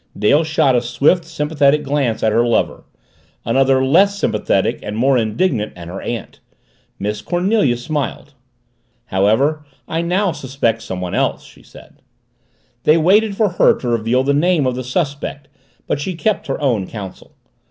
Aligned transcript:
Dale 0.17 0.43
shot 0.43 0.75
a 0.75 0.81
swift, 0.81 1.25
sympathetic 1.25 1.83
glance 1.83 2.23
at 2.23 2.31
her 2.31 2.43
lover, 2.43 2.85
another 3.45 3.85
less 3.85 4.17
sympathetic 4.17 4.79
and 4.81 4.97
more 4.97 5.15
indignant 5.15 5.73
at 5.77 5.89
her 5.89 6.01
aunt. 6.01 6.39
Miss 6.97 7.21
Cornelia 7.21 7.77
smiled. 7.77 8.33
"However, 9.05 9.63
I 9.87 10.01
now 10.01 10.31
suspect 10.31 10.81
somebody 10.81 11.17
else," 11.17 11.43
she 11.43 11.61
said. 11.61 12.01
They 12.81 12.97
waited 12.97 13.37
for 13.37 13.49
her 13.49 13.77
to 13.77 13.89
reveal 13.89 14.23
the 14.23 14.33
name 14.33 14.65
of 14.65 14.73
the 14.73 14.83
suspect 14.83 15.49
but 15.85 15.99
she 15.99 16.15
kept 16.15 16.47
her 16.47 16.59
own 16.59 16.87
counsel. 16.87 17.35